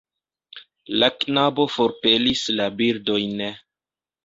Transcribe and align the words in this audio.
La 1.03 1.09
knabo 1.25 1.67
forpelis 1.75 2.43
la 2.59 2.69
birdojn. 2.83 3.47